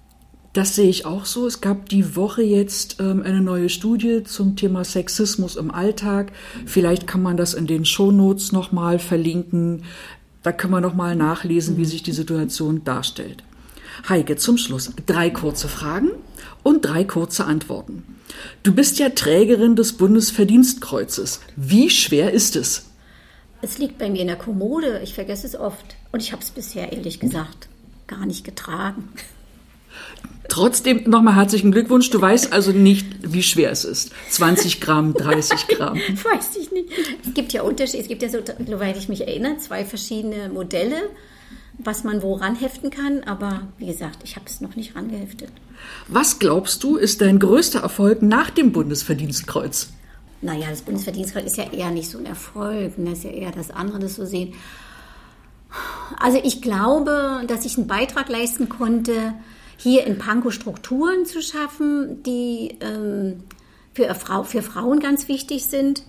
Das 0.54 0.76
sehe 0.76 0.88
ich 0.88 1.04
auch 1.04 1.26
so. 1.26 1.48
Es 1.48 1.60
gab 1.60 1.88
die 1.88 2.14
Woche 2.14 2.42
jetzt 2.42 3.00
ähm, 3.00 3.22
eine 3.24 3.40
neue 3.40 3.68
Studie 3.68 4.22
zum 4.22 4.54
Thema 4.54 4.84
Sexismus 4.84 5.56
im 5.56 5.72
Alltag. 5.72 6.30
Vielleicht 6.64 7.08
kann 7.08 7.22
man 7.22 7.36
das 7.36 7.54
in 7.54 7.66
den 7.66 7.84
Shownotes 7.84 8.52
nochmal 8.52 9.00
verlinken. 9.00 9.82
Da 10.44 10.52
können 10.52 10.72
wir 10.72 10.80
nochmal 10.80 11.16
nachlesen, 11.16 11.76
wie 11.76 11.84
sich 11.84 12.04
die 12.04 12.12
Situation 12.12 12.84
darstellt. 12.84 13.42
Heike, 14.08 14.36
zum 14.36 14.56
Schluss 14.56 14.92
drei 15.06 15.28
kurze 15.28 15.66
Fragen 15.66 16.10
und 16.62 16.84
drei 16.84 17.02
kurze 17.02 17.46
Antworten. 17.46 18.04
Du 18.62 18.72
bist 18.72 19.00
ja 19.00 19.08
Trägerin 19.08 19.74
des 19.74 19.94
Bundesverdienstkreuzes. 19.94 21.40
Wie 21.56 21.90
schwer 21.90 22.32
ist 22.32 22.54
es? 22.54 22.90
Es 23.60 23.78
liegt 23.78 23.98
bei 23.98 24.08
mir 24.08 24.20
in 24.20 24.28
der 24.28 24.36
Kommode. 24.36 25.00
Ich 25.02 25.14
vergesse 25.14 25.48
es 25.48 25.56
oft. 25.56 25.96
Und 26.12 26.22
ich 26.22 26.30
habe 26.30 26.42
es 26.42 26.50
bisher, 26.50 26.92
ehrlich 26.92 27.18
gesagt, 27.18 27.68
gar 28.06 28.24
nicht 28.24 28.44
getragen. 28.44 29.08
Trotzdem 30.54 31.02
nochmal 31.10 31.34
herzlichen 31.34 31.72
Glückwunsch. 31.72 32.10
Du 32.10 32.20
weißt 32.20 32.52
also 32.52 32.70
nicht, 32.70 33.08
wie 33.22 33.42
schwer 33.42 33.72
es 33.72 33.84
ist. 33.84 34.12
20 34.30 34.80
Gramm, 34.80 35.12
30 35.12 35.66
Gramm. 35.76 35.96
Weiß 35.96 36.54
ich 36.56 36.70
nicht. 36.70 36.90
Es 37.26 37.34
gibt 37.34 37.52
ja 37.52 37.62
Unterschiede. 37.62 38.04
Es 38.04 38.06
gibt 38.08 38.22
ja, 38.22 38.28
so, 38.28 38.38
soweit 38.64 38.96
ich 38.96 39.08
mich 39.08 39.22
erinnere, 39.22 39.56
zwei 39.56 39.84
verschiedene 39.84 40.48
Modelle, 40.50 41.10
was 41.78 42.04
man 42.04 42.22
woran 42.22 42.54
heften 42.54 42.90
kann. 42.90 43.24
Aber 43.24 43.66
wie 43.78 43.86
gesagt, 43.86 44.20
ich 44.22 44.36
habe 44.36 44.46
es 44.46 44.60
noch 44.60 44.76
nicht 44.76 44.94
rangeheftet. 44.94 45.48
Was 46.06 46.38
glaubst 46.38 46.84
du, 46.84 46.98
ist 46.98 47.20
dein 47.20 47.40
größter 47.40 47.80
Erfolg 47.80 48.22
nach 48.22 48.50
dem 48.50 48.70
Bundesverdienstkreuz? 48.70 49.88
Naja, 50.40 50.70
das 50.70 50.82
Bundesverdienstkreuz 50.82 51.46
ist 51.46 51.56
ja 51.56 51.72
eher 51.72 51.90
nicht 51.90 52.08
so 52.08 52.18
ein 52.18 52.26
Erfolg. 52.26 52.92
Das 52.96 53.18
ist 53.18 53.24
ja 53.24 53.30
eher 53.30 53.50
das 53.50 53.72
andere, 53.72 53.98
das 53.98 54.14
so 54.14 54.24
sehen. 54.24 54.54
Also 56.20 56.38
ich 56.44 56.62
glaube, 56.62 57.42
dass 57.48 57.64
ich 57.64 57.76
einen 57.76 57.88
Beitrag 57.88 58.28
leisten 58.28 58.68
konnte, 58.68 59.34
hier 59.76 60.06
in 60.06 60.18
Pankow 60.18 60.52
Strukturen 60.52 61.26
zu 61.26 61.42
schaffen, 61.42 62.22
die 62.22 62.76
ähm, 62.80 63.44
für, 63.92 64.14
Frau, 64.14 64.44
für 64.44 64.62
Frauen 64.62 65.00
ganz 65.00 65.28
wichtig 65.28 65.66
sind, 65.66 66.02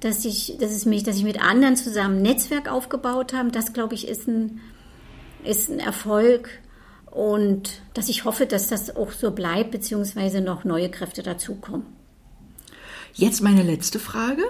dass 0.00 0.24
ich, 0.24 0.56
dass 0.60 0.70
es 0.70 0.86
mich, 0.86 1.02
dass 1.02 1.16
ich 1.16 1.24
mit 1.24 1.42
anderen 1.42 1.76
zusammen 1.76 2.18
ein 2.18 2.22
Netzwerk 2.22 2.70
aufgebaut 2.70 3.32
habe. 3.32 3.50
Das 3.50 3.72
glaube 3.72 3.94
ich 3.94 4.08
ist 4.08 4.28
ein, 4.28 4.60
ist 5.44 5.70
ein 5.70 5.80
Erfolg. 5.80 6.50
und 7.10 7.80
dass 7.94 8.08
ich 8.08 8.24
hoffe, 8.24 8.46
dass 8.46 8.68
das 8.68 8.94
auch 8.94 9.12
so 9.12 9.30
bleibt, 9.30 9.70
beziehungsweise 9.70 10.40
noch 10.40 10.64
neue 10.64 10.90
Kräfte 10.90 11.22
dazukommen. 11.22 11.86
Jetzt 13.14 13.42
meine 13.42 13.62
letzte 13.62 13.98
Frage. 13.98 14.42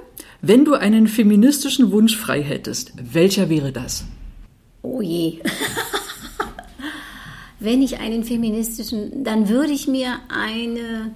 Wenn 0.43 0.65
du 0.65 0.75
einen 0.75 1.09
feministischen 1.09 1.91
Wunsch 1.91 2.17
frei 2.17 2.43
hättest, 2.43 2.93
welcher 2.97 3.49
wäre 3.49 3.73
das? 3.73 4.05
Oh 4.83 5.01
je. 5.01 5.41
Wenn 7.61 7.83
ich 7.83 7.99
einen 7.99 8.23
feministischen, 8.23 9.25
dann 9.25 9.49
würde 9.49 9.73
ich 9.73 9.89
mir 9.89 10.21
eine, 10.29 11.13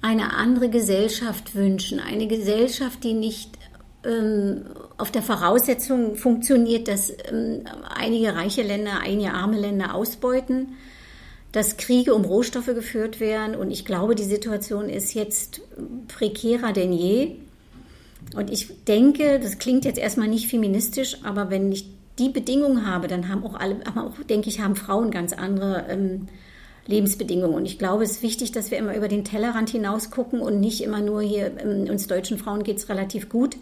eine 0.00 0.34
andere 0.34 0.70
Gesellschaft 0.70 1.54
wünschen. 1.54 2.00
Eine 2.00 2.26
Gesellschaft, 2.26 3.04
die 3.04 3.14
nicht 3.14 3.58
ähm, 4.04 4.62
auf 4.98 5.12
der 5.12 5.22
Voraussetzung 5.22 6.16
funktioniert, 6.16 6.88
dass 6.88 7.10
ähm, 7.30 7.62
einige 7.94 8.34
reiche 8.34 8.62
Länder, 8.62 9.00
einige 9.00 9.32
arme 9.32 9.58
Länder 9.58 9.94
ausbeuten, 9.94 10.70
dass 11.52 11.76
Kriege 11.76 12.14
um 12.14 12.24
Rohstoffe 12.24 12.66
geführt 12.66 13.20
werden. 13.20 13.54
Und 13.54 13.70
ich 13.70 13.84
glaube, 13.84 14.16
die 14.16 14.24
Situation 14.24 14.88
ist 14.88 15.14
jetzt 15.14 15.60
prekärer 16.08 16.72
denn 16.72 16.92
je. 16.92 17.36
Und 18.34 18.50
ich 18.50 18.84
denke, 18.84 19.38
das 19.38 19.58
klingt 19.58 19.84
jetzt 19.84 19.98
erstmal 19.98 20.28
nicht 20.28 20.48
feministisch, 20.48 21.18
aber 21.22 21.50
wenn 21.50 21.70
ich 21.70 21.86
die 22.18 22.28
Bedingungen 22.28 22.86
habe, 22.86 23.08
dann 23.08 23.28
haben 23.28 23.44
auch 23.44 23.54
alle, 23.54 23.76
aber 23.86 24.06
auch, 24.06 24.22
denke 24.28 24.48
ich, 24.48 24.60
haben 24.60 24.76
Frauen 24.76 25.10
ganz 25.10 25.32
andere 25.32 25.86
ähm, 25.88 26.28
Lebensbedingungen. 26.86 27.54
Und 27.54 27.64
ich 27.64 27.78
glaube, 27.78 28.04
es 28.04 28.12
ist 28.12 28.22
wichtig, 28.22 28.52
dass 28.52 28.70
wir 28.70 28.78
immer 28.78 28.94
über 28.96 29.08
den 29.08 29.24
Tellerrand 29.24 29.70
hinaus 29.70 30.10
gucken 30.10 30.40
und 30.40 30.60
nicht 30.60 30.82
immer 30.82 31.00
nur 31.00 31.22
hier, 31.22 31.52
ähm, 31.58 31.88
uns 31.88 32.06
deutschen 32.06 32.38
Frauen 32.38 32.64
geht 32.64 32.78
es 32.78 32.88
relativ 32.88 33.28
gut. 33.28 33.56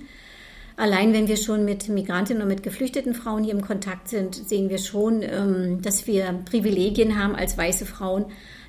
Allein 0.76 1.12
wenn 1.12 1.28
wir 1.28 1.36
schon 1.36 1.64
mit 1.64 1.88
Migrantinnen 1.88 2.42
und 2.42 2.48
mit 2.48 2.62
geflüchteten 2.62 3.14
Frauen 3.14 3.44
hier 3.44 3.52
im 3.52 3.60
Kontakt 3.60 4.08
sind, 4.08 4.34
sehen 4.34 4.70
wir 4.70 4.78
schon, 4.78 5.22
ähm, 5.22 5.82
dass 5.82 6.06
wir 6.06 6.40
Privilegien 6.46 7.22
haben 7.22 7.34
als 7.34 7.58
weiße 7.58 7.84
Frauen, 7.84 8.26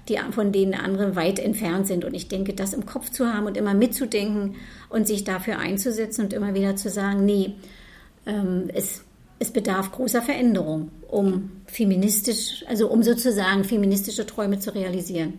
die 0.09 0.17
von 0.31 0.51
denen 0.51 0.73
andere 0.73 1.15
weit 1.15 1.39
entfernt 1.39 1.88
sind. 1.88 2.03
Und 2.03 2.13
ich 2.13 2.27
denke, 2.27 2.53
das 2.53 2.73
im 2.73 2.85
Kopf 2.85 3.11
zu 3.11 3.33
haben 3.33 3.45
und 3.45 3.55
immer 3.55 3.73
mitzudenken 3.73 4.55
und 4.89 5.07
sich 5.07 5.23
dafür 5.23 5.59
einzusetzen 5.59 6.25
und 6.25 6.33
immer 6.33 6.53
wieder 6.53 6.75
zu 6.75 6.89
sagen, 6.89 7.23
nee, 7.23 7.53
ähm, 8.25 8.69
es, 8.73 9.05
es 9.41 9.51
bedarf 9.51 9.91
großer 9.91 10.21
Veränderung, 10.21 10.89
um 11.10 11.50
feministisch, 11.65 12.63
also 12.67 12.88
um 12.88 13.01
sozusagen 13.01 13.63
feministische 13.63 14.25
Träume 14.25 14.60
zu 14.60 14.74
realisieren. 14.74 15.33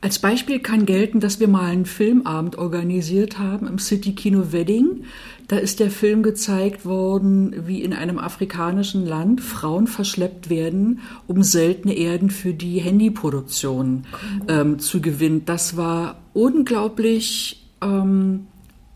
Als 0.00 0.18
Beispiel 0.18 0.60
kann 0.60 0.86
gelten, 0.86 1.20
dass 1.20 1.40
wir 1.40 1.48
mal 1.48 1.64
einen 1.70 1.86
Filmabend 1.86 2.56
organisiert 2.56 3.38
haben 3.38 3.66
im 3.66 3.78
City 3.78 4.14
Kino 4.14 4.52
Wedding. 4.52 5.04
Da 5.46 5.56
ist 5.56 5.80
der 5.80 5.90
Film 5.90 6.22
gezeigt 6.22 6.84
worden, 6.84 7.66
wie 7.66 7.82
in 7.82 7.94
einem 7.94 8.18
afrikanischen 8.18 9.06
Land 9.06 9.40
Frauen 9.40 9.86
verschleppt 9.86 10.50
werden, 10.50 11.00
um 11.26 11.42
seltene 11.42 11.96
Erden 11.96 12.30
für 12.30 12.52
die 12.52 12.80
Handyproduktion 12.80 14.04
ähm, 14.48 14.78
zu 14.78 15.00
gewinnen. 15.00 15.44
Das 15.46 15.76
war 15.76 16.20
unglaublich, 16.34 17.66
ähm, 17.80 18.46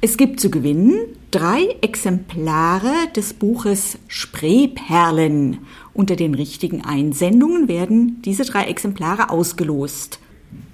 Es 0.00 0.16
gibt 0.16 0.40
zu 0.40 0.50
gewinnen 0.50 1.00
drei 1.30 1.76
Exemplare 1.82 3.08
des 3.14 3.34
Buches 3.34 3.98
Spreeperlen. 4.08 5.58
Unter 5.92 6.16
den 6.16 6.34
richtigen 6.34 6.82
Einsendungen 6.82 7.68
werden 7.68 8.22
diese 8.24 8.44
drei 8.44 8.64
Exemplare 8.64 9.28
ausgelost. 9.28 10.18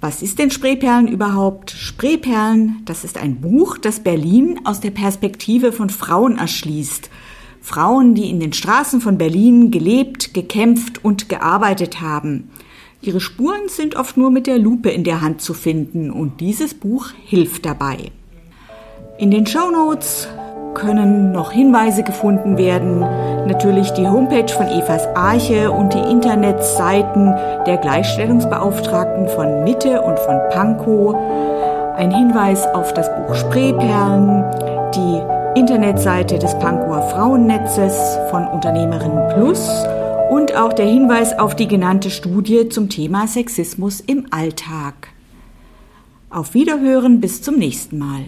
Was 0.01 0.21
ist 0.21 0.39
denn 0.39 0.51
Spreeperlen 0.51 1.07
überhaupt? 1.07 1.71
Spreeperlen, 1.71 2.81
das 2.85 3.03
ist 3.03 3.17
ein 3.17 3.41
Buch, 3.41 3.77
das 3.77 3.99
Berlin 3.99 4.59
aus 4.63 4.79
der 4.79 4.91
Perspektive 4.91 5.71
von 5.71 5.89
Frauen 5.89 6.37
erschließt. 6.37 7.09
Frauen, 7.61 8.15
die 8.15 8.29
in 8.29 8.39
den 8.39 8.53
Straßen 8.53 9.01
von 9.01 9.17
Berlin 9.17 9.71
gelebt, 9.71 10.33
gekämpft 10.33 11.03
und 11.03 11.29
gearbeitet 11.29 11.99
haben. 11.99 12.49
Ihre 13.01 13.19
Spuren 13.19 13.67
sind 13.67 13.95
oft 13.95 14.17
nur 14.17 14.31
mit 14.31 14.47
der 14.47 14.57
Lupe 14.57 14.89
in 14.89 15.03
der 15.03 15.21
Hand 15.21 15.41
zu 15.41 15.53
finden 15.53 16.11
und 16.11 16.41
dieses 16.41 16.73
Buch 16.73 17.09
hilft 17.25 17.65
dabei. 17.65 18.11
In 19.19 19.31
den 19.31 19.45
Show 19.45 19.71
Notes 19.71 20.27
können 20.73 21.31
noch 21.31 21.51
Hinweise 21.51 22.03
gefunden 22.03 22.57
werden. 22.57 23.03
Natürlich 23.47 23.91
die 23.91 24.05
Homepage 24.05 24.51
von 24.51 24.67
Evas 24.67 25.07
Arche 25.15 25.71
und 25.71 25.93
die 25.93 26.11
Internetseiten 26.11 27.33
der 27.65 27.77
Gleichstellungsbeauftragten 27.77 29.29
von 29.29 29.63
Mitte 29.63 30.01
und 30.01 30.19
von 30.19 30.37
Pankow. 30.49 31.15
Ein 31.95 32.11
Hinweis 32.11 32.67
auf 32.67 32.93
das 32.93 33.09
Buch 33.15 33.35
Spreeperlen, 33.35 34.43
die 34.93 35.59
Internetseite 35.59 36.37
des 36.39 36.59
Pankower 36.59 37.03
Frauennetzes 37.03 38.19
von 38.29 38.45
Unternehmerinnen 38.47 39.29
Plus 39.29 39.65
und 40.29 40.53
auch 40.57 40.73
der 40.73 40.85
Hinweis 40.85 41.39
auf 41.39 41.55
die 41.55 41.69
genannte 41.69 42.09
Studie 42.09 42.67
zum 42.67 42.89
Thema 42.89 43.27
Sexismus 43.27 44.01
im 44.01 44.27
Alltag. 44.29 45.07
Auf 46.29 46.53
Wiederhören 46.53 47.21
bis 47.21 47.41
zum 47.41 47.55
nächsten 47.55 47.97
Mal. 47.97 48.25